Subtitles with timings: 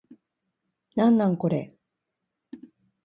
[0.95, 1.75] なんなんこれ